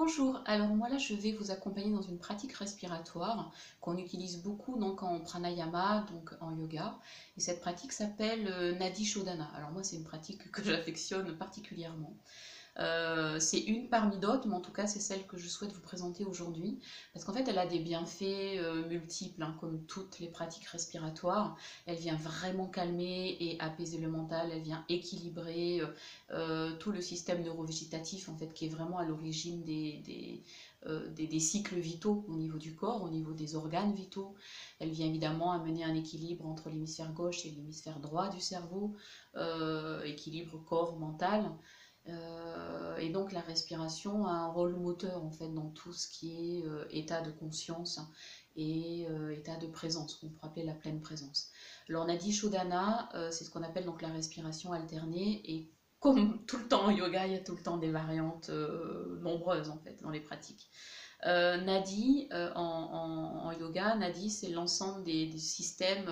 Bonjour, 0.00 0.40
alors 0.44 0.68
moi 0.68 0.88
là 0.88 0.96
je 0.96 1.12
vais 1.12 1.32
vous 1.32 1.50
accompagner 1.50 1.90
dans 1.90 2.02
une 2.02 2.18
pratique 2.18 2.52
respiratoire 2.52 3.50
qu'on 3.80 3.98
utilise 3.98 4.40
beaucoup 4.40 4.78
donc 4.78 5.02
en 5.02 5.18
pranayama, 5.18 6.06
donc 6.12 6.30
en 6.40 6.56
yoga. 6.56 6.94
Et 7.36 7.40
cette 7.40 7.58
pratique 7.58 7.90
s'appelle 7.90 8.46
euh, 8.46 8.70
Nadi 8.76 9.04
Shodhana. 9.04 9.50
Alors 9.56 9.72
moi 9.72 9.82
c'est 9.82 9.96
une 9.96 10.04
pratique 10.04 10.52
que 10.52 10.62
j'affectionne 10.62 11.36
particulièrement. 11.36 12.14
Euh, 12.80 13.40
c'est 13.40 13.58
une 13.58 13.88
parmi 13.88 14.18
d'autres, 14.18 14.46
mais 14.46 14.54
en 14.54 14.60
tout 14.60 14.72
cas 14.72 14.86
c'est 14.86 15.00
celle 15.00 15.26
que 15.26 15.36
je 15.36 15.48
souhaite 15.48 15.72
vous 15.72 15.80
présenter 15.80 16.24
aujourd'hui, 16.24 16.78
parce 17.12 17.24
qu'en 17.24 17.32
fait 17.32 17.48
elle 17.48 17.58
a 17.58 17.66
des 17.66 17.80
bienfaits 17.80 18.22
euh, 18.22 18.86
multiples, 18.88 19.42
hein, 19.42 19.56
comme 19.60 19.82
toutes 19.86 20.20
les 20.20 20.28
pratiques 20.28 20.66
respiratoires. 20.66 21.56
Elle 21.86 21.96
vient 21.96 22.14
vraiment 22.16 22.66
calmer 22.68 23.36
et 23.40 23.58
apaiser 23.60 23.98
le 23.98 24.08
mental, 24.08 24.50
elle 24.52 24.62
vient 24.62 24.84
équilibrer 24.88 25.82
euh, 26.30 26.72
tout 26.78 26.92
le 26.92 27.00
système 27.00 27.42
neurovégétatif, 27.42 28.28
en 28.28 28.36
fait, 28.36 28.52
qui 28.54 28.66
est 28.66 28.68
vraiment 28.68 28.98
à 28.98 29.04
l'origine 29.04 29.64
des, 29.64 30.00
des, 31.16 31.26
des, 31.26 31.40
cycles 31.40 31.76
vitaux 31.76 32.24
au 32.28 32.34
niveau 32.36 32.58
du 32.58 32.74
corps, 32.74 33.02
au 33.02 33.08
niveau 33.08 33.32
des 33.32 33.56
organes 33.56 33.92
vitaux. 33.92 34.36
Elle 34.78 34.90
vient 34.90 35.06
évidemment 35.06 35.52
amener 35.52 35.82
un 35.84 35.94
équilibre 35.94 36.46
entre 36.46 36.70
l'hémisphère 36.70 37.12
gauche 37.12 37.44
et 37.44 37.50
l'hémisphère 37.50 37.98
droit 37.98 38.28
du 38.28 38.40
cerveau, 38.40 38.94
équilibre 40.04 40.58
corps-mental. 40.64 41.50
Euh, 42.08 42.96
et 42.96 43.10
donc 43.10 43.32
la 43.32 43.40
respiration 43.40 44.26
a 44.26 44.30
un 44.30 44.48
rôle 44.48 44.74
moteur 44.76 45.22
en 45.24 45.30
fait 45.30 45.48
dans 45.48 45.70
tout 45.70 45.92
ce 45.92 46.08
qui 46.08 46.58
est 46.58 46.66
euh, 46.66 46.84
état 46.90 47.20
de 47.20 47.30
conscience 47.30 48.00
et 48.56 49.06
euh, 49.10 49.30
état 49.30 49.56
de 49.56 49.66
présence, 49.66 50.16
qu'on 50.16 50.28
pourrait 50.30 50.48
appeler 50.48 50.64
la 50.64 50.74
pleine 50.74 51.00
présence. 51.00 51.50
Alors 51.88 52.06
on 52.06 52.08
a 52.08 52.16
dit 52.16 52.32
Shodhana, 52.32 53.08
c'est 53.30 53.44
ce 53.44 53.50
qu'on 53.50 53.62
appelle 53.62 53.84
donc 53.84 54.02
la 54.02 54.08
respiration 54.08 54.72
alternée 54.72 55.42
et 55.44 55.70
comme 56.00 56.44
tout 56.46 56.58
le 56.58 56.68
temps 56.68 56.84
en 56.84 56.90
yoga, 56.90 57.26
il 57.26 57.32
y 57.34 57.36
a 57.36 57.40
tout 57.40 57.54
le 57.54 57.62
temps 57.62 57.76
des 57.76 57.90
variantes 57.90 58.50
nombreuses 59.20 59.70
en 59.70 59.78
fait 59.78 60.00
dans 60.02 60.10
les 60.10 60.20
pratiques. 60.20 60.68
Euh, 61.26 61.56
Nadi, 61.56 62.28
euh, 62.32 62.52
en, 62.54 63.50
yoga, 63.58 63.96
Nadi, 63.96 64.30
c'est 64.30 64.50
l'ensemble 64.50 65.02
des, 65.02 65.36
systèmes 65.38 66.08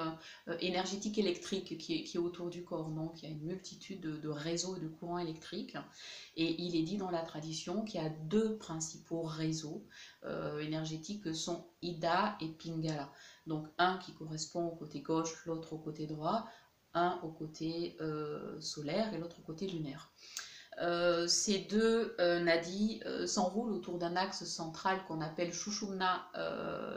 euh, 0.49 0.57
énergétiques 0.61 1.19
électriques 1.19 1.79
qui 1.79 1.95
est, 1.95 2.19
autour 2.19 2.51
du 2.51 2.65
corps. 2.65 2.89
Donc, 2.89 3.23
il 3.23 3.29
y 3.29 3.33
a 3.33 3.35
une 3.35 3.45
multitude 3.45 4.01
de, 4.01 4.29
réseaux 4.29 4.77
et 4.77 4.81
de 4.81 4.89
courants 4.89 5.19
électriques. 5.19 5.77
Et 6.37 6.61
il 6.61 6.77
est 6.77 6.83
dit 6.83 6.97
dans 6.97 7.11
la 7.11 7.23
tradition 7.23 7.85
qu'il 7.85 8.03
y 8.03 8.05
a 8.05 8.09
deux 8.09 8.57
principaux 8.57 9.23
réseaux 9.23 9.85
énergétiques 10.61 11.23
que 11.23 11.33
sont 11.33 11.65
Ida 11.83 12.37
et 12.41 12.49
Pingala. 12.49 13.11
Donc, 13.47 13.69
un 13.79 13.99
qui 13.99 14.13
correspond 14.13 14.67
au 14.67 14.75
côté 14.75 15.01
gauche, 15.01 15.47
l'autre 15.47 15.73
au 15.73 15.79
côté 15.79 16.07
droit, 16.07 16.47
un 16.95 17.21
au 17.23 17.29
côté 17.29 17.97
solaire 18.61 19.15
et 19.15 19.19
l'autre 19.19 19.37
au 19.39 19.43
côté 19.43 19.67
lunaire. 19.67 20.11
Euh, 20.79 21.27
ces 21.27 21.59
deux 21.59 22.15
euh, 22.21 22.41
nadis 22.41 23.01
euh, 23.07 23.27
s'enroulent 23.27 23.73
autour 23.73 23.99
d'un 23.99 24.15
axe 24.15 24.45
central 24.45 25.03
qu'on 25.07 25.23
appelle 25.23 25.53
Shushumna 25.53 26.29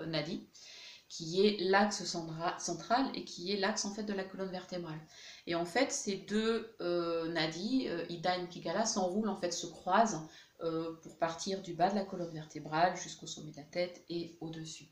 Nadi, 0.08 0.48
qui 1.08 1.46
est 1.46 1.58
l'axe 1.62 2.04
central 2.04 3.06
et 3.16 3.24
qui 3.24 3.52
est 3.52 3.58
l'axe 3.58 3.86
en 3.86 3.94
fait 3.94 4.04
de 4.04 4.14
la 4.14 4.24
colonne 4.24 4.52
vertébrale. 4.52 5.00
Et 5.48 5.56
en 5.56 5.66
fait, 5.66 5.92
ces 5.92 6.18
deux 6.18 6.76
nadis, 7.34 7.88
Ida 8.10 8.38
et 8.38 8.48
Pigala, 8.48 8.86
s'enroulent 8.86 9.30
en 9.30 9.36
fait, 9.36 9.52
se 9.52 9.66
croisent 9.66 10.28
pour 10.60 11.18
partir 11.18 11.62
du 11.62 11.74
bas 11.74 11.90
de 11.90 11.96
la 11.96 12.06
colonne 12.06 12.34
vertébrale 12.34 12.96
jusqu'au 12.96 13.26
sommet 13.26 13.52
de 13.52 13.58
la 13.58 13.64
tête 13.64 14.04
et 14.10 14.38
au-dessus. 14.40 14.86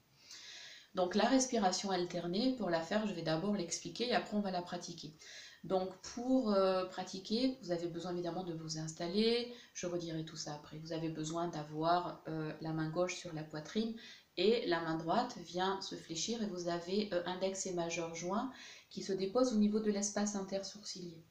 Donc 0.95 1.13
la 1.13 1.25
respiration 1.25 1.91
alternée, 1.91 2.55
pour 2.57 2.71
la 2.71 2.81
faire, 2.81 3.05
je 3.05 3.13
vais 3.13 3.21
d'abord 3.21 3.55
l'expliquer 3.55 4.09
et 4.09 4.15
après 4.15 4.35
on 4.35 4.41
va 4.41 4.49
la 4.49 4.63
pratiquer. 4.63 5.13
Donc 5.63 5.89
pour 6.13 6.53
euh, 6.53 6.85
pratiquer, 6.85 7.57
vous 7.61 7.71
avez 7.71 7.87
besoin 7.87 8.13
évidemment 8.13 8.43
de 8.43 8.53
vous 8.53 8.77
installer, 8.77 9.53
je 9.73 9.87
redirai 9.87 10.23
tout 10.23 10.35
ça 10.35 10.53
après. 10.53 10.77
Vous 10.77 10.93
avez 10.93 11.09
besoin 11.09 11.47
d'avoir 11.47 12.21
euh, 12.27 12.53
la 12.61 12.73
main 12.73 12.89
gauche 12.89 13.15
sur 13.15 13.33
la 13.33 13.43
poitrine 13.43 13.95
et 14.37 14.65
la 14.67 14.79
main 14.81 14.95
droite 14.95 15.37
vient 15.39 15.81
se 15.81 15.95
fléchir 15.95 16.41
et 16.43 16.45
vous 16.45 16.67
avez 16.67 17.09
euh, 17.11 17.23
index 17.25 17.65
et 17.65 17.73
majeur 17.73 18.13
joint 18.13 18.51
qui 18.89 19.01
se 19.01 19.13
déposent 19.13 19.53
au 19.53 19.57
niveau 19.57 19.79
de 19.79 19.91
l'espace 19.91 20.35
intersourcilier. 20.35 21.23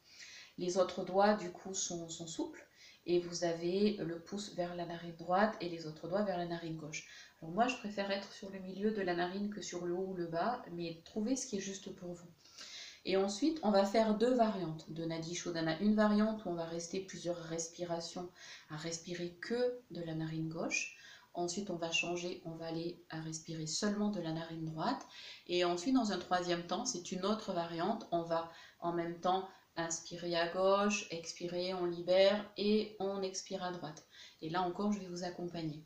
Les 0.59 0.77
autres 0.77 1.05
doigts 1.05 1.35
du 1.35 1.51
coup 1.53 1.75
sont, 1.75 2.09
sont, 2.09 2.27
souples 2.27 2.67
et 3.07 3.21
vous 3.21 3.45
avez 3.45 3.97
le 3.99 4.19
pouce 4.19 4.55
vers 4.55 4.75
la 4.75 4.87
narine 4.87 5.15
droite 5.15 5.55
et 5.61 5.69
les 5.69 5.87
autres 5.87 6.09
doigts 6.09 6.25
vers 6.25 6.39
la 6.39 6.47
narine 6.47 6.77
gauche. 6.77 7.07
Alors 7.41 7.55
moi 7.55 7.69
je 7.69 7.77
préfère 7.77 8.11
être 8.11 8.33
sur 8.33 8.51
le 8.51 8.59
milieu 8.59 8.91
de 8.91 9.03
la 9.03 9.15
narine 9.15 9.51
que 9.51 9.63
sur 9.63 9.87
le 9.87 9.95
haut 9.95 10.09
ou 10.09 10.15
le 10.15 10.27
bas, 10.27 10.65
mais 10.73 11.01
trouvez 11.05 11.37
ce 11.37 11.47
qui 11.47 11.59
est 11.59 11.61
juste 11.61 11.95
pour 11.95 12.13
vous. 12.13 12.29
Et 13.09 13.17
ensuite, 13.17 13.61
on 13.63 13.71
va 13.71 13.85
faire 13.85 14.19
deux 14.19 14.35
variantes 14.35 14.91
de 14.91 15.05
Nadi 15.05 15.37
Shodhana. 15.37 15.79
Une 15.79 15.95
variante 15.95 16.45
où 16.45 16.49
on 16.49 16.55
va 16.55 16.65
rester 16.65 16.99
plusieurs 16.99 17.37
respirations 17.37 18.29
à 18.69 18.77
respirer 18.77 19.31
que 19.41 19.79
de 19.93 20.03
la 20.03 20.17
narine 20.17 20.49
gauche. 20.49 20.97
Ensuite, 21.33 21.71
on 21.71 21.77
va 21.77 21.93
changer, 21.93 22.43
on 22.45 22.57
va 22.57 22.67
aller 22.67 23.01
à 23.11 23.21
respirer 23.21 23.69
seulement 23.69 24.11
de 24.11 24.21
la 24.21 24.33
narine 24.33 24.65
droite. 24.65 25.07
Et 25.47 25.65
ensuite, 25.65 25.95
dans 25.95 26.11
un 26.11 26.19
troisième 26.19 26.67
temps, 26.67 26.85
c'est 26.85 27.13
une 27.13 27.25
autre 27.25 27.53
variante. 27.53 28.09
On 28.11 28.23
va 28.23 28.51
en 28.81 28.93
même 28.93 29.21
temps 29.21 29.49
inspirer 29.77 30.37
à 30.37 30.49
gauche, 30.49 31.07
expirer, 31.13 31.75
on 31.75 31.85
libère 31.85 32.45
et 32.57 32.97
on 32.99 33.23
expire 33.23 33.63
à 33.63 33.71
droite. 33.71 34.05
Et 34.43 34.51
là 34.51 34.63
encore, 34.63 34.93
je 34.93 34.99
vais 34.99 35.07
vous 35.07 35.23
accompagner. 35.23 35.81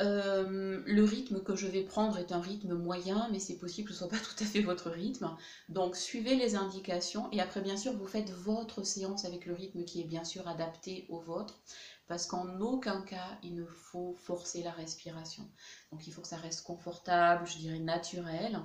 Euh, 0.00 0.80
le 0.86 1.04
rythme 1.04 1.42
que 1.42 1.54
je 1.54 1.66
vais 1.66 1.82
prendre 1.82 2.16
est 2.18 2.32
un 2.32 2.40
rythme 2.40 2.74
moyen, 2.74 3.28
mais 3.32 3.38
c'est 3.38 3.58
possible 3.58 3.88
que 3.88 3.94
ce 3.94 4.04
ne 4.04 4.08
soit 4.08 4.18
pas 4.18 4.24
tout 4.24 4.42
à 4.42 4.46
fait 4.46 4.62
votre 4.62 4.90
rythme. 4.90 5.30
Donc 5.68 5.94
suivez 5.96 6.36
les 6.36 6.54
indications 6.56 7.28
et 7.32 7.40
après 7.40 7.60
bien 7.60 7.76
sûr 7.76 7.92
vous 7.92 8.06
faites 8.06 8.30
votre 8.30 8.82
séance 8.82 9.24
avec 9.26 9.44
le 9.44 9.52
rythme 9.52 9.84
qui 9.84 10.00
est 10.00 10.04
bien 10.04 10.24
sûr 10.24 10.48
adapté 10.48 11.04
au 11.10 11.18
vôtre 11.18 11.60
parce 12.08 12.26
qu'en 12.26 12.60
aucun 12.60 13.02
cas 13.02 13.38
il 13.42 13.54
ne 13.54 13.66
faut 13.66 14.14
forcer 14.14 14.62
la 14.62 14.72
respiration. 14.72 15.46
Donc 15.92 16.06
il 16.06 16.12
faut 16.12 16.22
que 16.22 16.28
ça 16.28 16.36
reste 16.36 16.62
confortable, 16.64 17.46
je 17.46 17.58
dirais 17.58 17.78
naturel. 17.78 18.58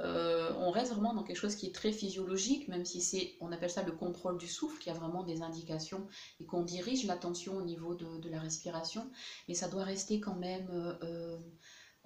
Euh, 0.00 0.52
on 0.58 0.70
reste 0.70 0.92
vraiment 0.92 1.14
dans 1.14 1.24
quelque 1.24 1.36
chose 1.38 1.56
qui 1.56 1.66
est 1.66 1.74
très 1.74 1.92
physiologique, 1.92 2.68
même 2.68 2.84
si 2.84 3.00
c'est, 3.00 3.34
on 3.40 3.50
appelle 3.50 3.70
ça 3.70 3.82
le 3.82 3.92
contrôle 3.92 4.38
du 4.38 4.46
souffle, 4.46 4.80
qui 4.80 4.90
a 4.90 4.92
vraiment 4.92 5.24
des 5.24 5.42
indications 5.42 6.06
et 6.40 6.46
qu'on 6.46 6.62
dirige 6.62 7.04
l'attention 7.06 7.56
au 7.56 7.62
niveau 7.62 7.94
de, 7.94 8.28
la 8.28 8.40
respiration, 8.40 9.10
mais 9.48 9.54
ça 9.54 9.68
doit 9.68 9.84
rester 9.84 10.20
quand 10.20 10.36
même, 10.36 10.68
euh, 11.02 11.38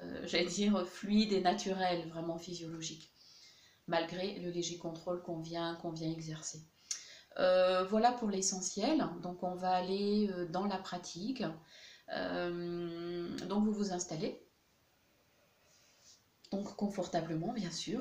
euh, 0.01 0.27
j'allais 0.27 0.47
dire, 0.47 0.87
fluide 0.87 1.33
et 1.33 1.41
naturel, 1.41 2.09
vraiment 2.09 2.39
physiologique, 2.39 3.13
malgré 3.87 4.39
le 4.39 4.51
léger 4.51 4.79
contrôle 4.79 5.23
qu'on 5.23 5.41
vient, 5.41 5.75
qu'on 5.77 5.91
vient 5.91 6.11
exercer. 6.11 6.63
voilà 7.37 8.13
pour 8.13 8.31
l'essentiel, 8.31 9.05
donc 9.23 9.43
on 9.43 9.55
va 9.55 9.73
aller 9.73 10.31
dans 10.51 10.67
la 10.67 10.79
pratique. 10.79 11.43
donc 12.09 13.65
vous 13.65 13.73
vous 13.73 13.93
installez 13.93 14.41
donc 16.53 16.77
confortablement 16.77 17.53
bien 17.53 17.71
sûr. 17.71 18.01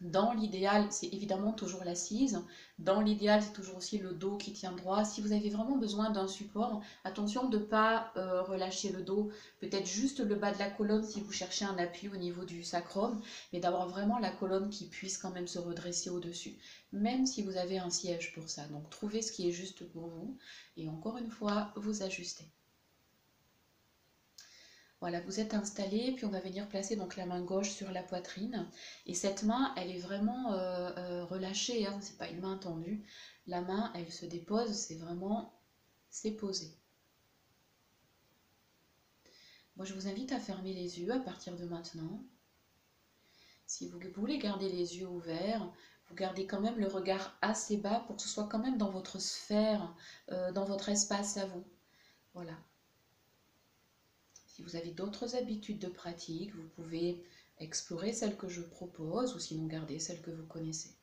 Dans 0.00 0.32
l'idéal, 0.32 0.86
c'est 0.90 1.12
évidemment 1.12 1.52
toujours 1.52 1.84
l'assise. 1.84 2.42
Dans 2.78 3.02
l'idéal, 3.02 3.42
c'est 3.42 3.52
toujours 3.52 3.76
aussi 3.76 3.98
le 3.98 4.12
dos 4.14 4.38
qui 4.38 4.54
tient 4.54 4.72
droit. 4.72 5.04
Si 5.04 5.20
vous 5.20 5.32
avez 5.32 5.50
vraiment 5.50 5.76
besoin 5.76 6.08
d'un 6.08 6.26
support, 6.26 6.80
attention 7.04 7.50
de 7.50 7.58
ne 7.58 7.62
pas 7.62 8.10
euh, 8.16 8.40
relâcher 8.40 8.92
le 8.92 9.02
dos. 9.02 9.30
Peut-être 9.60 9.86
juste 9.86 10.20
le 10.20 10.36
bas 10.36 10.52
de 10.52 10.58
la 10.58 10.70
colonne 10.70 11.04
si 11.04 11.20
vous 11.20 11.32
cherchez 11.32 11.66
un 11.66 11.76
appui 11.76 12.08
au 12.08 12.16
niveau 12.16 12.46
du 12.46 12.64
sacrum, 12.64 13.20
mais 13.52 13.60
d'avoir 13.60 13.90
vraiment 13.90 14.18
la 14.18 14.30
colonne 14.30 14.70
qui 14.70 14.86
puisse 14.86 15.18
quand 15.18 15.32
même 15.32 15.48
se 15.48 15.58
redresser 15.58 16.08
au-dessus. 16.08 16.56
Même 16.92 17.26
si 17.26 17.42
vous 17.42 17.58
avez 17.58 17.78
un 17.78 17.90
siège 17.90 18.32
pour 18.32 18.48
ça. 18.48 18.64
Donc 18.68 18.88
trouvez 18.88 19.20
ce 19.20 19.32
qui 19.32 19.46
est 19.46 19.52
juste 19.52 19.86
pour 19.92 20.06
vous. 20.06 20.38
Et 20.78 20.88
encore 20.88 21.18
une 21.18 21.30
fois, 21.30 21.72
vous 21.76 22.02
ajustez. 22.02 22.50
Voilà, 25.00 25.20
vous 25.22 25.40
êtes 25.40 25.54
installé, 25.54 26.12
puis 26.14 26.26
on 26.26 26.30
va 26.30 26.40
venir 26.40 26.68
placer 26.68 26.94
donc 26.94 27.16
la 27.16 27.24
main 27.24 27.40
gauche 27.40 27.70
sur 27.70 27.90
la 27.90 28.02
poitrine. 28.02 28.68
Et 29.06 29.14
cette 29.14 29.44
main, 29.44 29.74
elle 29.76 29.90
est 29.90 29.98
vraiment 29.98 30.52
euh, 30.52 30.90
euh, 30.98 31.24
relâchée, 31.24 31.86
hein, 31.86 31.98
c'est 32.02 32.18
pas 32.18 32.28
une 32.28 32.40
main 32.40 32.58
tendue. 32.58 33.02
La 33.46 33.62
main, 33.62 33.90
elle 33.94 34.12
se 34.12 34.26
dépose, 34.26 34.72
c'est 34.72 34.96
vraiment, 34.96 35.58
c'est 36.10 36.32
posé. 36.32 36.76
Moi, 39.76 39.86
je 39.86 39.94
vous 39.94 40.06
invite 40.06 40.32
à 40.32 40.38
fermer 40.38 40.74
les 40.74 41.00
yeux 41.00 41.12
à 41.12 41.18
partir 41.18 41.56
de 41.56 41.64
maintenant. 41.64 42.22
Si 43.66 43.88
vous 43.88 43.98
voulez 44.16 44.36
garder 44.36 44.68
les 44.68 44.98
yeux 44.98 45.08
ouverts, 45.08 45.72
vous 46.08 46.14
gardez 46.14 46.46
quand 46.46 46.60
même 46.60 46.78
le 46.78 46.88
regard 46.88 47.38
assez 47.40 47.78
bas 47.78 48.00
pour 48.00 48.16
que 48.16 48.22
ce 48.22 48.28
soit 48.28 48.48
quand 48.48 48.58
même 48.58 48.76
dans 48.76 48.90
votre 48.90 49.18
sphère, 49.18 49.94
euh, 50.30 50.52
dans 50.52 50.66
votre 50.66 50.90
espace 50.90 51.38
à 51.38 51.46
vous. 51.46 51.64
Voilà, 52.34 52.52
si 54.60 54.64
vous 54.66 54.76
avez 54.76 54.90
d'autres 54.90 55.36
habitudes 55.36 55.78
de 55.78 55.88
pratique, 55.88 56.54
vous 56.54 56.68
pouvez 56.76 57.24
explorer 57.58 58.12
celles 58.12 58.36
que 58.36 58.48
je 58.48 58.60
propose 58.60 59.34
ou 59.34 59.38
sinon 59.38 59.66
garder 59.66 59.98
celles 59.98 60.20
que 60.20 60.30
vous 60.30 60.44
connaissez. 60.44 60.94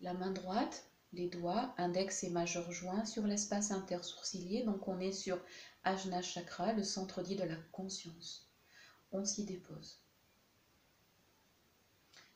La 0.00 0.14
main 0.14 0.30
droite, 0.30 0.88
les 1.12 1.28
doigts, 1.28 1.74
index 1.76 2.22
et 2.22 2.30
majeur 2.30 2.70
joint 2.70 3.04
sur 3.04 3.26
l'espace 3.26 3.72
intersourcilier. 3.72 4.62
Donc 4.62 4.86
on 4.86 5.00
est 5.00 5.10
sur 5.10 5.40
Ajna 5.82 6.22
Chakra, 6.22 6.72
le 6.72 6.84
centre 6.84 7.20
dit 7.20 7.34
de 7.34 7.42
la 7.42 7.56
conscience. 7.72 8.48
On 9.10 9.24
s'y 9.24 9.44
dépose. 9.44 9.98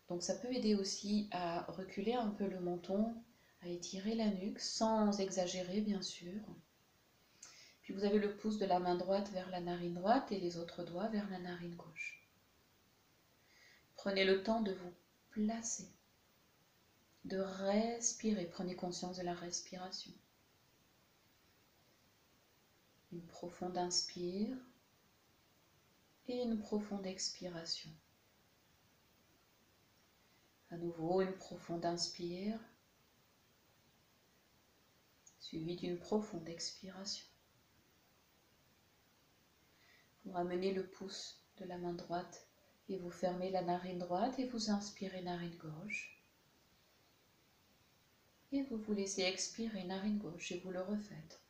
Donc 0.08 0.24
ça 0.24 0.34
peut 0.34 0.52
aider 0.52 0.74
aussi 0.74 1.28
à 1.30 1.62
reculer 1.70 2.14
un 2.14 2.30
peu 2.30 2.48
le 2.48 2.58
menton, 2.58 3.14
à 3.62 3.68
étirer 3.68 4.16
la 4.16 4.26
nuque 4.26 4.58
sans 4.58 5.20
exagérer 5.20 5.82
bien 5.82 6.02
sûr. 6.02 6.42
Puis 7.84 7.92
vous 7.92 8.04
avez 8.04 8.18
le 8.18 8.34
pouce 8.34 8.58
de 8.58 8.64
la 8.64 8.78
main 8.78 8.94
droite 8.94 9.30
vers 9.32 9.50
la 9.50 9.60
narine 9.60 9.92
droite 9.92 10.32
et 10.32 10.40
les 10.40 10.56
autres 10.56 10.84
doigts 10.84 11.08
vers 11.08 11.28
la 11.28 11.38
narine 11.38 11.76
gauche. 11.76 12.26
Prenez 13.94 14.24
le 14.24 14.42
temps 14.42 14.62
de 14.62 14.72
vous 14.72 14.92
placer, 15.28 15.86
de 17.26 17.36
respirer. 17.36 18.46
Prenez 18.46 18.74
conscience 18.74 19.18
de 19.18 19.22
la 19.22 19.34
respiration. 19.34 20.12
Une 23.12 23.26
profonde 23.26 23.76
inspire 23.76 24.56
et 26.26 26.42
une 26.42 26.58
profonde 26.58 27.04
expiration. 27.04 27.90
À 30.70 30.78
nouveau, 30.78 31.20
une 31.20 31.36
profonde 31.36 31.84
inspire, 31.84 32.58
suivie 35.38 35.76
d'une 35.76 35.98
profonde 35.98 36.48
expiration. 36.48 37.26
Vous 40.24 40.32
ramenez 40.32 40.72
le 40.72 40.86
pouce 40.86 41.38
de 41.58 41.66
la 41.66 41.76
main 41.76 41.92
droite 41.92 42.46
et 42.88 42.98
vous 42.98 43.10
fermez 43.10 43.50
la 43.50 43.62
narine 43.62 43.98
droite 43.98 44.38
et 44.38 44.46
vous 44.46 44.70
inspirez 44.70 45.22
narine 45.22 45.56
gauche. 45.56 46.18
Et 48.52 48.62
vous 48.62 48.78
vous 48.78 48.92
laissez 48.92 49.22
expirer 49.22 49.84
narine 49.84 50.18
gauche 50.18 50.52
et 50.52 50.58
vous 50.60 50.70
le 50.70 50.80
refaites. 50.80 51.40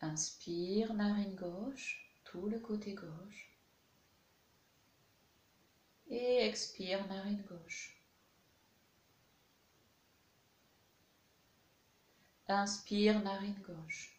Inspire 0.00 0.94
narine 0.94 1.34
gauche, 1.34 2.10
tout 2.24 2.48
le 2.48 2.58
côté 2.58 2.94
gauche. 2.94 3.50
Et 6.08 6.46
expire 6.46 7.06
narine 7.08 7.42
gauche. 7.48 7.98
Inspire 12.46 13.20
narine 13.20 13.58
gauche. 13.66 14.13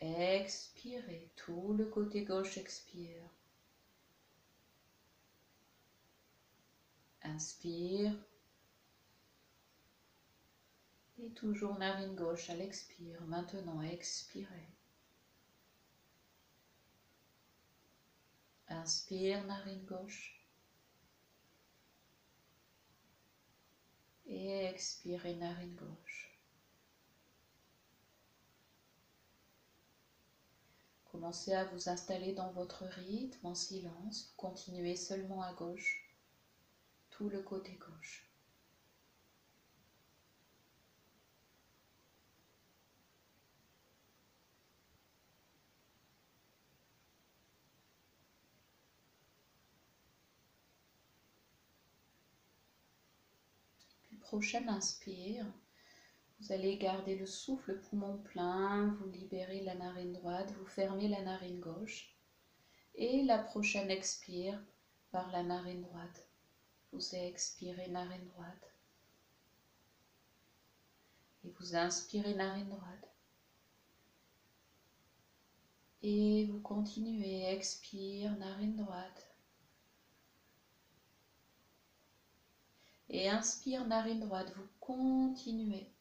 Expirez, 0.00 1.30
tout 1.36 1.74
le 1.74 1.84
côté 1.84 2.24
gauche 2.24 2.56
expire. 2.56 3.22
Inspire. 7.22 8.12
Et 11.18 11.30
toujours 11.32 11.78
narine 11.78 12.14
gauche 12.14 12.48
à 12.48 12.54
l'expire. 12.54 13.20
Maintenant, 13.26 13.82
expirez. 13.82 14.68
Inspire, 18.68 19.44
narine 19.44 19.84
gauche. 19.84 20.40
Et 24.26 24.64
expirez, 24.64 25.34
narine 25.34 25.74
gauche. 25.74 26.29
Commencez 31.20 31.52
à 31.52 31.66
vous 31.66 31.90
installer 31.90 32.32
dans 32.32 32.50
votre 32.52 32.86
rythme 32.86 33.48
en 33.48 33.54
silence. 33.54 34.32
Continuez 34.38 34.96
seulement 34.96 35.42
à 35.42 35.52
gauche, 35.52 36.10
tout 37.10 37.28
le 37.28 37.42
côté 37.42 37.72
gauche. 37.72 38.26
Prochaine 54.20 54.70
inspire, 54.70 55.44
vous 56.40 56.52
allez 56.52 56.78
garder 56.78 57.16
le 57.16 57.26
souffle 57.26 57.78
poumon 57.80 58.16
plein, 58.18 58.96
vous 58.98 59.08
libérez 59.10 59.60
la 59.60 59.74
narine 59.74 60.14
droite, 60.14 60.52
vous 60.58 60.66
fermez 60.66 61.06
la 61.06 61.22
narine 61.22 61.60
gauche. 61.60 62.16
Et 62.94 63.22
la 63.22 63.38
prochaine 63.38 63.90
expire 63.90 64.60
par 65.10 65.30
la 65.32 65.42
narine 65.42 65.82
droite. 65.82 66.26
Vous 66.92 67.14
expirez 67.14 67.88
narine 67.88 68.26
droite. 68.34 68.74
Et 71.44 71.50
vous 71.58 71.76
inspirez 71.76 72.34
narine 72.34 72.68
droite. 72.68 73.08
Et 76.02 76.46
vous 76.46 76.60
continuez, 76.60 77.52
expire 77.52 78.36
narine 78.38 78.76
droite. 78.76 79.28
Et 83.10 83.28
inspire 83.28 83.86
narine 83.86 84.20
droite, 84.20 84.52
vous 84.56 84.68
continuez. 84.80 85.92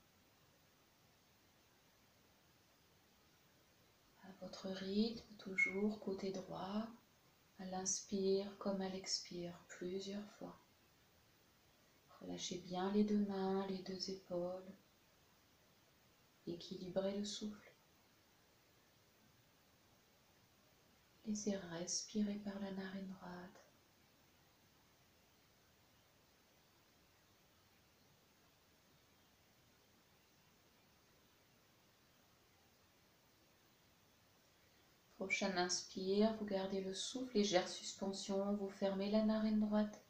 Votre 4.41 4.69
rythme, 4.69 5.25
toujours 5.38 6.00
côté 6.00 6.31
droit, 6.31 6.88
à 7.59 7.65
l'inspire 7.65 8.57
comme 8.57 8.81
à 8.81 8.89
l'expire, 8.89 9.57
plusieurs 9.68 10.30
fois. 10.33 10.57
Relâchez 12.21 12.57
bien 12.59 12.91
les 12.91 13.03
deux 13.03 13.25
mains, 13.25 13.65
les 13.68 13.80
deux 13.80 14.09
épaules. 14.09 14.71
Équilibrez 16.47 17.18
le 17.18 17.25
souffle. 17.25 17.71
Laissez 21.25 21.56
respirer 21.56 22.36
par 22.36 22.59
la 22.59 22.71
narine 22.71 23.07
droite. 23.07 23.69
Prochaine 35.19 35.57
inspire, 35.57 36.33
vous 36.36 36.45
gardez 36.45 36.80
le 36.80 36.94
souffle, 36.94 37.36
légère 37.36 37.68
suspension, 37.68 38.54
vous 38.54 38.69
fermez 38.69 39.12
la 39.12 39.21
narine 39.21 39.60
droite 39.60 40.01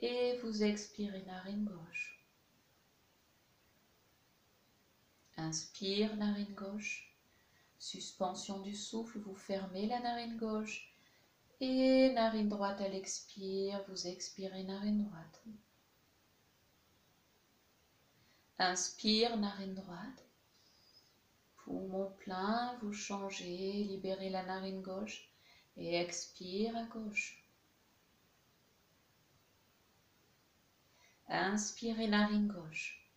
et 0.00 0.38
vous 0.38 0.62
expirez 0.62 1.24
narine 1.26 1.64
gauche. 1.64 2.24
Inspire, 5.36 6.14
narine 6.14 6.54
gauche. 6.54 7.12
Suspension 7.80 8.60
du 8.60 8.76
souffle, 8.76 9.18
vous 9.18 9.34
fermez 9.34 9.88
la 9.88 9.98
narine 9.98 10.36
gauche 10.36 10.94
et 11.60 12.12
narine 12.12 12.48
droite 12.48 12.80
à 12.80 12.88
l'expire, 12.88 13.82
vous 13.88 14.06
expirez 14.06 14.62
narine 14.62 15.02
droite. 15.02 15.42
Inspire, 18.60 19.36
narine 19.38 19.74
droite. 19.74 20.23
Poumon 21.64 22.10
plein, 22.18 22.78
vous 22.82 22.92
changez, 22.92 23.84
libérez 23.84 24.28
la 24.28 24.44
narine 24.44 24.82
gauche 24.82 25.28
et 25.78 25.96
expire 25.96 26.76
à 26.76 26.84
gauche. 26.84 27.42
Inspirez 31.26 32.06
narine 32.06 32.48
gauche. 32.48 33.10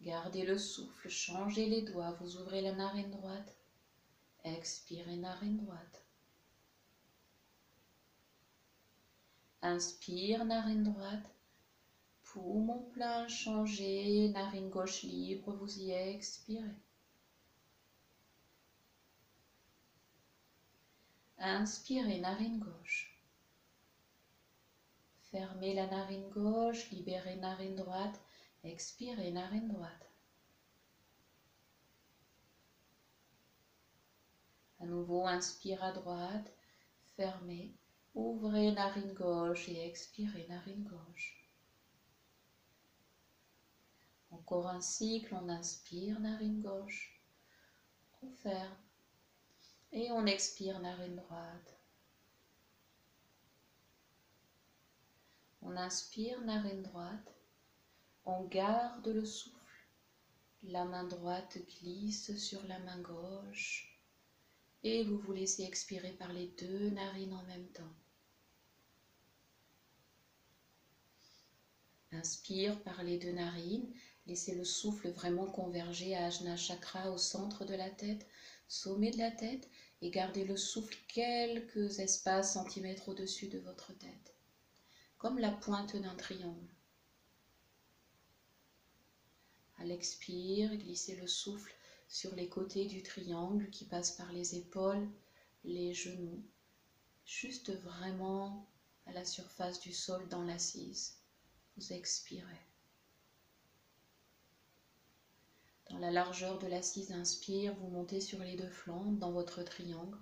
Gardez 0.00 0.44
le 0.44 0.58
souffle, 0.58 1.08
changez 1.08 1.66
les 1.66 1.82
doigts, 1.82 2.16
vous 2.20 2.38
ouvrez 2.38 2.60
la 2.60 2.72
narine 2.72 3.10
droite. 3.10 3.54
Expirez 4.42 5.16
narine 5.16 5.58
droite. 5.58 6.04
Inspire 9.62 10.44
narine 10.44 10.82
droite. 10.82 11.30
Poumon 12.32 12.88
plein, 12.92 13.26
changez, 13.26 14.28
narine 14.28 14.70
gauche 14.70 15.02
libre, 15.02 15.52
vous 15.52 15.78
y 15.80 15.90
expirez. 15.90 16.76
Inspirez, 21.38 22.20
narine 22.20 22.60
gauche. 22.60 23.18
Fermez 25.32 25.74
la 25.74 25.88
narine 25.88 26.28
gauche, 26.30 26.88
libérez 26.90 27.34
narine 27.34 27.74
droite, 27.74 28.20
expirez 28.62 29.32
narine 29.32 29.66
droite. 29.66 30.06
À 34.78 34.86
nouveau, 34.86 35.26
inspire 35.26 35.82
à 35.82 35.90
droite, 35.90 36.52
fermez, 37.16 37.72
ouvrez 38.14 38.70
narine 38.70 39.14
gauche 39.14 39.68
et 39.68 39.84
expirez 39.84 40.46
narine 40.48 40.84
gauche. 40.84 41.39
Encore 44.30 44.68
un 44.68 44.80
cycle, 44.80 45.34
on 45.34 45.48
inspire, 45.48 46.20
narine 46.20 46.62
gauche, 46.62 47.20
on 48.22 48.30
ferme 48.30 48.76
et 49.92 50.10
on 50.12 50.26
expire, 50.26 50.80
narine 50.80 51.16
droite. 51.16 51.76
On 55.62 55.76
inspire, 55.76 56.40
narine 56.42 56.82
droite, 56.82 57.34
on 58.24 58.44
garde 58.44 59.06
le 59.08 59.24
souffle, 59.24 59.56
la 60.62 60.84
main 60.84 61.04
droite 61.04 61.58
glisse 61.80 62.36
sur 62.36 62.62
la 62.66 62.78
main 62.80 63.00
gauche 63.00 63.98
et 64.82 65.04
vous 65.04 65.18
vous 65.18 65.32
laissez 65.32 65.64
expirer 65.64 66.12
par 66.12 66.32
les 66.32 66.48
deux 66.58 66.90
narines 66.90 67.34
en 67.34 67.42
même 67.44 67.68
temps. 67.68 67.94
Inspire 72.12 72.82
par 72.82 73.02
les 73.02 73.18
deux 73.18 73.32
narines 73.32 73.92
Laissez 74.30 74.54
le 74.54 74.62
souffle 74.62 75.08
vraiment 75.08 75.48
converger 75.48 76.14
à 76.14 76.26
Ajna 76.26 76.56
Chakra 76.56 77.10
au 77.10 77.18
centre 77.18 77.64
de 77.64 77.74
la 77.74 77.90
tête, 77.90 78.28
sommet 78.68 79.10
de 79.10 79.18
la 79.18 79.32
tête, 79.32 79.68
et 80.02 80.10
gardez 80.10 80.44
le 80.44 80.56
souffle 80.56 80.96
quelques 81.08 81.98
espaces 81.98 82.52
centimètres 82.52 83.08
au-dessus 83.08 83.48
de 83.48 83.58
votre 83.58 83.92
tête, 83.92 84.36
comme 85.18 85.40
la 85.40 85.50
pointe 85.50 85.96
d'un 85.96 86.14
triangle. 86.14 86.72
À 89.78 89.84
l'expire, 89.84 90.76
glissez 90.76 91.16
le 91.16 91.26
souffle 91.26 91.74
sur 92.06 92.32
les 92.36 92.48
côtés 92.48 92.86
du 92.86 93.02
triangle 93.02 93.68
qui 93.70 93.84
passe 93.84 94.12
par 94.12 94.30
les 94.30 94.54
épaules, 94.54 95.08
les 95.64 95.92
genoux, 95.92 96.40
juste 97.24 97.72
vraiment 97.82 98.64
à 99.06 99.12
la 99.12 99.24
surface 99.24 99.80
du 99.80 99.92
sol 99.92 100.28
dans 100.28 100.44
l'assise. 100.44 101.16
Vous 101.76 101.92
expirez. 101.92 102.69
Dans 105.90 105.98
la 105.98 106.10
largeur 106.10 106.58
de 106.58 106.66
l'assise, 106.66 107.12
inspire, 107.12 107.74
vous 107.74 107.88
montez 107.88 108.20
sur 108.20 108.38
les 108.38 108.56
deux 108.56 108.70
flancs 108.70 109.12
dans 109.12 109.32
votre 109.32 109.62
triangle 109.62 110.18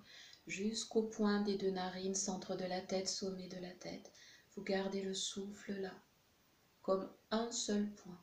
jusqu'au 0.47 1.03
point 1.03 1.41
des 1.41 1.57
deux 1.57 1.69
narines, 1.69 2.15
centre 2.15 2.55
de 2.55 2.65
la 2.65 2.81
tête, 2.81 3.07
sommet 3.07 3.47
de 3.47 3.59
la 3.59 3.71
tête. 3.71 4.11
Vous 4.55 4.63
gardez 4.63 5.03
le 5.03 5.13
souffle 5.13 5.73
là, 5.73 5.93
comme 6.81 7.09
un 7.29 7.51
seul 7.51 7.87
point. 7.93 8.19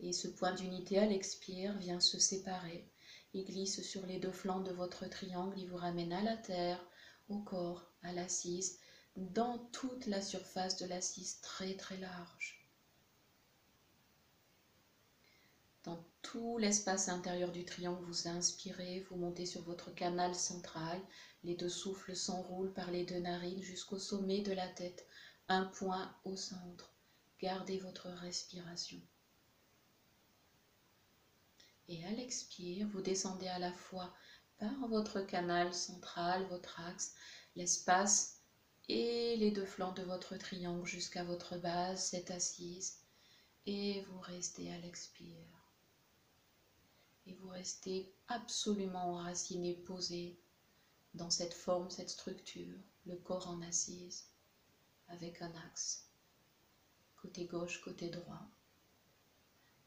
Et 0.00 0.12
ce 0.12 0.28
point 0.28 0.52
d'unité 0.52 0.98
à 0.98 1.06
l'expire 1.06 1.78
vient 1.78 2.00
se 2.00 2.18
séparer. 2.18 2.90
Il 3.32 3.44
glisse 3.44 3.82
sur 3.82 4.04
les 4.06 4.18
deux 4.18 4.32
flancs 4.32 4.60
de 4.60 4.72
votre 4.72 5.06
triangle, 5.08 5.58
il 5.58 5.68
vous 5.68 5.76
ramène 5.76 6.12
à 6.12 6.22
la 6.22 6.36
terre, 6.36 6.84
au 7.28 7.38
corps, 7.38 7.86
à 8.02 8.12
l'assise, 8.12 8.78
dans 9.16 9.58
toute 9.72 10.06
la 10.06 10.20
surface 10.20 10.76
de 10.76 10.86
l'assise 10.86 11.40
très 11.40 11.74
très 11.76 11.96
large. 11.98 12.68
Dans 15.84 16.04
tout 16.26 16.58
l'espace 16.58 17.08
intérieur 17.08 17.52
du 17.52 17.64
triangle, 17.64 18.02
vous 18.02 18.26
inspirez, 18.26 19.06
vous 19.08 19.16
montez 19.16 19.46
sur 19.46 19.62
votre 19.62 19.94
canal 19.94 20.34
central. 20.34 21.00
Les 21.44 21.54
deux 21.54 21.68
souffles 21.68 22.16
s'enroulent 22.16 22.72
par 22.72 22.90
les 22.90 23.04
deux 23.04 23.20
narines 23.20 23.62
jusqu'au 23.62 23.96
sommet 23.96 24.40
de 24.40 24.52
la 24.52 24.66
tête. 24.66 25.06
Un 25.48 25.66
point 25.66 26.12
au 26.24 26.34
centre. 26.34 26.92
Gardez 27.40 27.78
votre 27.78 28.08
respiration. 28.08 29.00
Et 31.86 32.04
à 32.06 32.10
l'expire, 32.10 32.88
vous 32.88 33.02
descendez 33.02 33.46
à 33.46 33.60
la 33.60 33.72
fois 33.72 34.12
par 34.58 34.88
votre 34.88 35.20
canal 35.20 35.72
central, 35.72 36.44
votre 36.48 36.80
axe, 36.80 37.14
l'espace 37.54 38.40
et 38.88 39.36
les 39.36 39.52
deux 39.52 39.64
flancs 39.64 39.94
de 39.94 40.02
votre 40.02 40.36
triangle 40.36 40.86
jusqu'à 40.86 41.22
votre 41.22 41.56
base, 41.56 42.02
cette 42.06 42.32
assise. 42.32 42.98
Et 43.64 44.02
vous 44.08 44.18
restez 44.18 44.72
à 44.72 44.78
l'expire 44.78 45.55
et 47.26 47.34
vous 47.34 47.48
restez 47.48 48.14
absolument 48.28 49.14
enraciné, 49.14 49.74
posé 49.74 50.38
dans 51.14 51.30
cette 51.30 51.54
forme, 51.54 51.90
cette 51.90 52.10
structure, 52.10 52.78
le 53.04 53.16
corps 53.16 53.48
en 53.48 53.60
assise, 53.62 54.28
avec 55.08 55.42
un 55.42 55.54
axe, 55.54 56.08
côté 57.16 57.44
gauche, 57.44 57.80
côté 57.80 58.10
droit, 58.10 58.48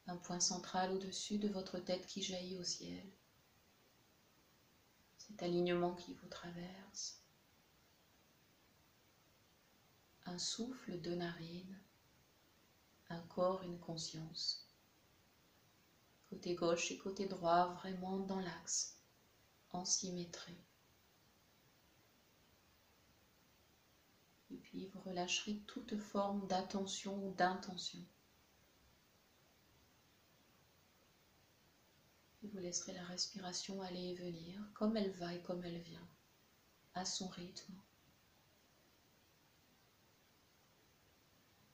un 0.06 0.16
point 0.16 0.40
central 0.40 0.92
au-dessus 0.92 1.38
de 1.38 1.48
votre 1.48 1.78
tête 1.78 2.06
qui 2.06 2.22
jaillit 2.22 2.58
au 2.58 2.64
ciel, 2.64 3.10
cet 5.18 5.42
alignement 5.42 5.94
qui 5.94 6.14
vous 6.14 6.28
traverse, 6.28 7.20
un 10.26 10.38
souffle, 10.38 11.00
de 11.00 11.14
narines, 11.14 11.78
un 13.08 13.22
corps, 13.22 13.62
une 13.62 13.78
conscience 13.78 14.69
côté 16.30 16.54
gauche 16.54 16.92
et 16.92 16.98
côté 16.98 17.26
droit, 17.26 17.74
vraiment 17.74 18.18
dans 18.20 18.38
l'axe, 18.38 18.96
en 19.72 19.84
symétrie. 19.84 20.56
Et 24.52 24.56
puis 24.56 24.86
vous 24.86 25.00
relâcherez 25.00 25.56
toute 25.66 25.96
forme 25.98 26.46
d'attention 26.46 27.26
ou 27.26 27.34
d'intention. 27.34 28.00
Et 32.42 32.46
vous 32.46 32.58
laisserez 32.58 32.94
la 32.94 33.04
respiration 33.04 33.82
aller 33.82 34.10
et 34.10 34.14
venir 34.14 34.60
comme 34.72 34.96
elle 34.96 35.10
va 35.10 35.34
et 35.34 35.42
comme 35.42 35.62
elle 35.64 35.80
vient, 35.80 36.08
à 36.94 37.04
son 37.04 37.28
rythme. 37.28 37.74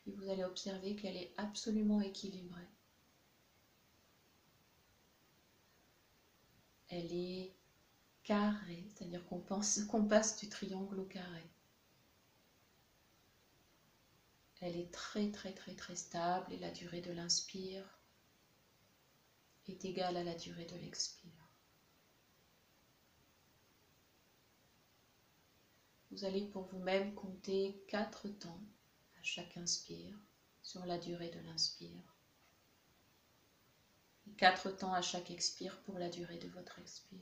Puis 0.02 0.12
vous 0.12 0.28
allez 0.28 0.44
observer 0.44 0.96
qu'elle 0.96 1.16
est 1.16 1.34
absolument 1.36 2.00
équilibrée. 2.00 2.68
Elle 6.96 7.12
est 7.12 7.52
carrée, 8.24 8.84
c'est-à-dire 8.88 9.24
qu'on 9.26 9.40
passe 9.40 10.36
du 10.38 10.48
triangle 10.48 10.98
au 10.98 11.04
carré. 11.04 11.44
Elle 14.60 14.76
est 14.76 14.90
très 14.90 15.30
très 15.30 15.52
très 15.52 15.74
très 15.74 15.96
stable 15.96 16.52
et 16.52 16.58
la 16.58 16.70
durée 16.70 17.02
de 17.02 17.12
l'inspire 17.12 17.84
est 19.68 19.84
égale 19.84 20.16
à 20.16 20.24
la 20.24 20.34
durée 20.34 20.64
de 20.64 20.76
l'expire. 20.76 21.30
Vous 26.10 26.24
allez 26.24 26.46
pour 26.46 26.62
vous-même 26.64 27.14
compter 27.14 27.84
quatre 27.88 28.28
temps 28.28 28.60
à 29.20 29.22
chaque 29.22 29.56
inspire 29.58 30.16
sur 30.62 30.86
la 30.86 30.98
durée 30.98 31.30
de 31.30 31.40
l'inspire 31.40 32.15
quatre 34.36 34.70
temps 34.70 34.92
à 34.92 35.02
chaque 35.02 35.30
expire 35.30 35.80
pour 35.82 35.98
la 35.98 36.08
durée 36.08 36.38
de 36.38 36.48
votre 36.48 36.78
expire. 36.78 37.18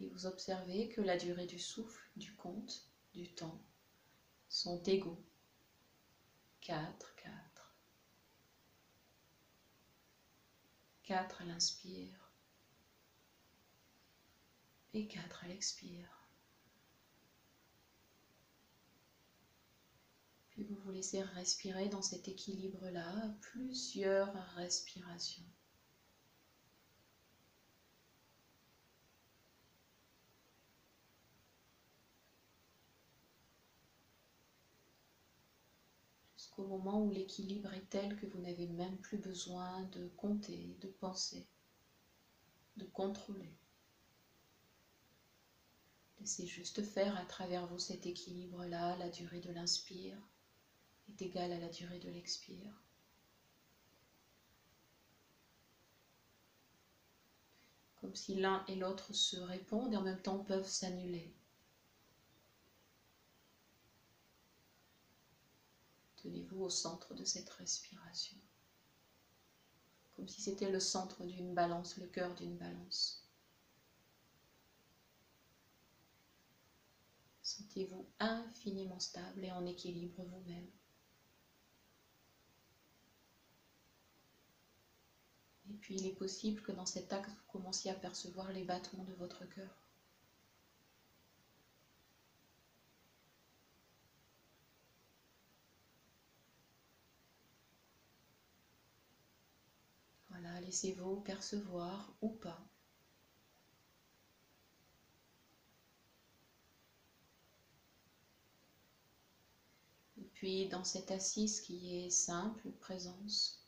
Et 0.00 0.08
vous 0.08 0.26
observez 0.26 0.88
que 0.88 1.00
la 1.00 1.16
durée 1.16 1.46
du 1.46 1.58
souffle, 1.58 2.02
du 2.16 2.34
compte, 2.34 2.88
du 3.14 3.28
temps 3.34 3.60
sont 4.48 4.82
égaux. 4.84 5.22
4, 6.60 7.14
4. 7.16 7.74
4 11.04 11.42
à 11.42 11.44
l'inspire 11.44 12.30
et 14.94 15.06
4 15.06 15.44
à 15.44 15.48
l'expire. 15.48 16.28
Puis 20.50 20.64
vous 20.64 20.76
vous 20.76 20.90
laissez 20.90 21.22
respirer 21.22 21.88
dans 21.88 22.02
cet 22.02 22.28
équilibre-là 22.28 23.34
plusieurs 23.40 24.32
respirations. 24.54 25.44
Moment 36.66 37.02
où 37.02 37.10
l'équilibre 37.10 37.72
est 37.74 37.88
tel 37.90 38.16
que 38.16 38.26
vous 38.26 38.40
n'avez 38.40 38.66
même 38.66 38.96
plus 38.98 39.18
besoin 39.18 39.82
de 39.92 40.08
compter, 40.16 40.76
de 40.80 40.88
penser, 40.88 41.46
de 42.76 42.84
contrôler. 42.84 43.52
Laissez 46.20 46.46
juste 46.46 46.82
faire 46.82 47.16
à 47.16 47.24
travers 47.24 47.66
vous 47.66 47.78
cet 47.78 48.06
équilibre-là, 48.06 48.96
la 48.96 49.08
durée 49.08 49.40
de 49.40 49.52
l'inspire 49.52 50.18
est 51.08 51.22
égale 51.22 51.52
à 51.52 51.58
la 51.58 51.68
durée 51.68 51.98
de 51.98 52.10
l'expire. 52.10 52.72
Comme 58.00 58.14
si 58.14 58.34
l'un 58.34 58.64
et 58.66 58.76
l'autre 58.76 59.14
se 59.14 59.38
répondent 59.38 59.92
et 59.92 59.96
en 59.96 60.02
même 60.02 60.20
temps 60.20 60.44
peuvent 60.44 60.68
s'annuler. 60.68 61.34
Tenez-vous 66.22 66.64
au 66.64 66.70
centre 66.70 67.14
de 67.14 67.24
cette 67.24 67.48
respiration, 67.50 68.36
comme 70.14 70.28
si 70.28 70.42
c'était 70.42 70.70
le 70.70 70.80
centre 70.80 71.24
d'une 71.24 71.54
balance, 71.54 71.96
le 71.96 72.06
cœur 72.06 72.34
d'une 72.34 72.58
balance. 72.58 73.26
Sentez-vous 77.42 78.06
infiniment 78.18 79.00
stable 79.00 79.44
et 79.44 79.50
en 79.50 79.64
équilibre 79.64 80.22
vous-même. 80.22 80.70
Et 85.70 85.76
puis 85.80 85.94
il 85.94 86.06
est 86.06 86.14
possible 86.14 86.60
que 86.60 86.72
dans 86.72 86.86
cet 86.86 87.12
acte, 87.12 87.30
vous 87.30 87.52
commenciez 87.52 87.90
à 87.90 87.94
percevoir 87.94 88.52
les 88.52 88.64
battements 88.64 89.04
de 89.04 89.14
votre 89.14 89.48
cœur. 89.48 89.89
Laissez-vous 100.70 101.16
percevoir 101.22 102.14
ou 102.22 102.28
pas. 102.28 102.64
Et 110.16 110.24
Puis 110.34 110.68
dans 110.68 110.84
cette 110.84 111.10
assise 111.10 111.60
qui 111.60 112.04
est 112.04 112.10
simple, 112.10 112.70
présence, 112.78 113.66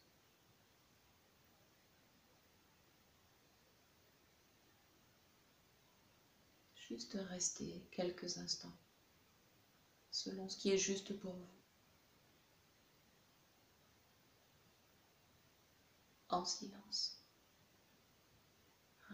juste 6.77 7.19
rester 7.31 7.85
quelques 7.91 8.39
instants, 8.39 8.77
selon 10.13 10.49
ce 10.49 10.57
qui 10.57 10.71
est 10.71 10.79
juste 10.79 11.19
pour 11.19 11.33
vous. 11.33 11.62
En 16.33 16.45
silence. 16.45 17.13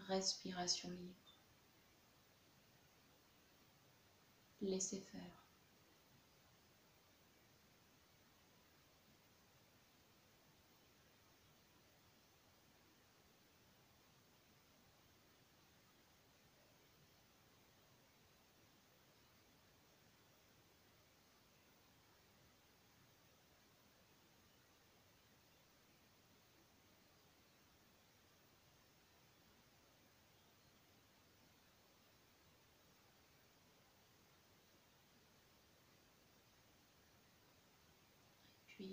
Respiration 0.07 0.89
libre. 0.89 1.35
Laissez 4.61 4.99
faire. 5.11 5.38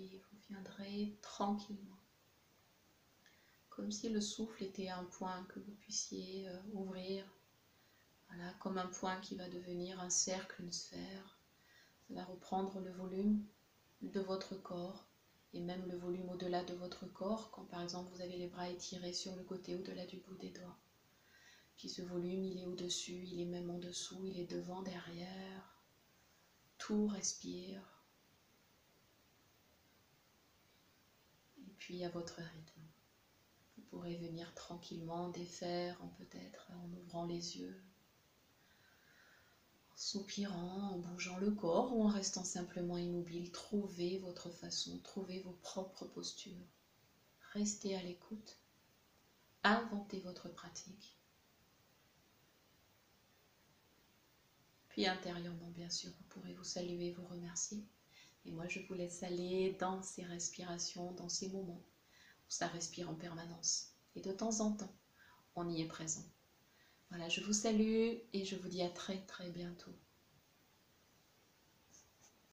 Vous 0.05 0.39
viendrez 0.49 1.17
tranquillement, 1.21 1.97
comme 3.69 3.91
si 3.91 4.09
le 4.09 4.21
souffle 4.21 4.63
était 4.63 4.89
un 4.89 5.03
point 5.05 5.43
que 5.45 5.59
vous 5.59 5.73
puissiez 5.81 6.47
euh, 6.47 6.57
ouvrir, 6.73 7.25
voilà, 8.27 8.53
comme 8.59 8.77
un 8.77 8.87
point 8.87 9.19
qui 9.21 9.35
va 9.35 9.49
devenir 9.49 9.99
un 10.01 10.09
cercle, 10.09 10.61
une 10.61 10.71
sphère. 10.71 11.39
Ça 12.07 12.13
va 12.13 12.23
reprendre 12.25 12.79
le 12.79 12.91
volume 12.91 13.45
de 14.01 14.19
votre 14.19 14.55
corps 14.55 15.05
et 15.53 15.59
même 15.59 15.85
le 15.87 15.97
volume 15.97 16.29
au-delà 16.29 16.63
de 16.63 16.73
votre 16.75 17.05
corps, 17.07 17.51
quand 17.51 17.65
par 17.65 17.81
exemple 17.81 18.11
vous 18.13 18.21
avez 18.21 18.37
les 18.37 18.47
bras 18.47 18.69
étirés 18.69 19.13
sur 19.13 19.35
le 19.35 19.43
côté 19.43 19.75
au-delà 19.75 20.05
du 20.05 20.17
bout 20.17 20.35
des 20.35 20.51
doigts. 20.51 20.77
Puis 21.77 21.89
ce 21.89 22.01
volume, 22.01 22.43
il 22.43 22.59
est 22.59 22.65
au-dessus, 22.65 23.23
il 23.23 23.39
est 23.41 23.45
même 23.45 23.69
en 23.69 23.77
dessous, 23.77 24.25
il 24.25 24.39
est 24.39 24.51
devant, 24.51 24.81
derrière. 24.81 25.83
Tout 26.79 27.07
respire. 27.07 27.96
À 32.03 32.09
votre 32.09 32.35
rythme. 32.35 32.81
Vous 33.77 33.83
pourrez 33.83 34.15
venir 34.17 34.53
tranquillement 34.55 35.29
défaire 35.29 35.97
peut-être 36.17 36.69
en 36.71 36.91
ouvrant 36.97 37.25
les 37.25 37.57
yeux, 37.57 37.81
en 39.93 39.97
soupirant, 39.97 40.91
en 40.91 40.97
bougeant 40.97 41.37
le 41.37 41.51
corps 41.51 41.95
ou 41.95 42.03
en 42.03 42.07
restant 42.07 42.43
simplement 42.43 42.97
immobile. 42.97 43.51
Trouvez 43.51 44.19
votre 44.19 44.49
façon, 44.49 44.99
trouvez 44.99 45.39
vos 45.39 45.57
propres 45.63 46.05
postures. 46.05 46.67
Restez 47.53 47.95
à 47.95 48.03
l'écoute. 48.03 48.57
Inventez 49.63 50.19
votre 50.19 50.49
pratique. 50.49 51.15
Puis 54.89 55.07
intérieurement, 55.07 55.69
bien 55.69 55.89
sûr, 55.89 56.09
vous 56.09 56.25
pourrez 56.29 56.53
vous 56.53 56.63
saluer, 56.63 57.11
vous 57.11 57.25
remercier. 57.27 57.83
Et 58.47 58.51
moi, 58.51 58.67
je 58.69 58.79
vous 58.79 58.93
laisse 58.93 59.23
aller 59.23 59.75
dans 59.77 60.01
ces 60.01 60.23
respirations, 60.23 61.11
dans 61.11 61.27
ces 61.27 61.49
moments 61.49 61.83
où 61.83 62.49
ça 62.49 62.67
respire 62.67 63.09
en 63.09 63.15
permanence. 63.15 63.93
Et 64.15 64.21
de 64.21 64.31
temps 64.31 64.61
en 64.61 64.71
temps, 64.71 64.95
on 65.55 65.69
y 65.69 65.81
est 65.81 65.87
présent. 65.87 66.23
Voilà, 67.09 67.27
je 67.27 67.41
vous 67.41 67.53
salue 67.53 68.15
et 68.33 68.45
je 68.45 68.55
vous 68.55 68.69
dis 68.69 68.81
à 68.81 68.89
très 68.89 69.17
très 69.25 69.49
bientôt. 69.49 69.91